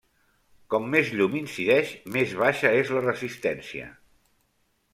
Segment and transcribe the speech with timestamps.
[0.73, 3.95] Com més llum incideix, més baixa és la resistència.